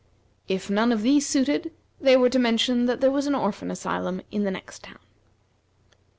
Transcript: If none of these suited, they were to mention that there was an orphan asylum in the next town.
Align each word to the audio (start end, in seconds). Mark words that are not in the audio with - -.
If 0.47 0.67
none 0.67 0.91
of 0.91 1.03
these 1.03 1.27
suited, 1.27 1.71
they 1.99 2.17
were 2.17 2.31
to 2.31 2.39
mention 2.39 2.87
that 2.87 3.01
there 3.01 3.11
was 3.11 3.27
an 3.27 3.35
orphan 3.35 3.69
asylum 3.69 4.23
in 4.31 4.41
the 4.45 4.49
next 4.49 4.81
town. 4.81 4.97